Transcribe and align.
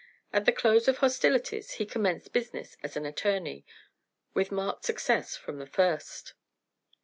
At 0.33 0.45
the 0.45 0.51
close 0.51 0.87
of 0.87 0.97
hostilities 0.97 1.73
he 1.73 1.85
commenced 1.85 2.33
business 2.33 2.75
as 2.81 2.97
an 2.97 3.05
attorney; 3.05 3.67
with 4.33 4.51
marked 4.51 4.83
success 4.83 5.35
from 5.37 5.59
the 5.59 5.67
first. 5.67 6.33